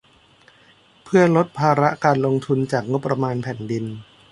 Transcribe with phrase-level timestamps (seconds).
[1.03, 3.85] เพื่อลดภาระการลงทุนจากงบประมาณแผ่นดิน